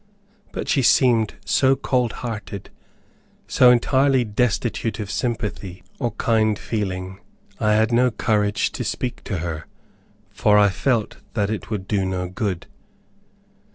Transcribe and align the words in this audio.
But 0.51 0.67
she 0.67 0.81
seemed 0.81 1.35
so 1.45 1.75
cold 1.75 2.11
hearted, 2.25 2.71
so 3.47 3.69
entirely 3.69 4.23
destitute 4.23 4.99
of 4.99 5.11
sympathy 5.11 5.83
or 5.99 6.09
kind 6.13 6.57
feeling, 6.57 7.19
I 7.59 7.73
had 7.73 7.91
no 7.91 8.09
courage 8.09 8.71
to 8.71 8.83
speak 8.83 9.23
to 9.25 9.37
her, 9.45 9.67
for 10.31 10.57
I 10.57 10.69
felt 10.69 11.17
that 11.35 11.51
it 11.51 11.69
would 11.69 11.87
do 11.87 12.03
no 12.03 12.27
good. 12.27 12.65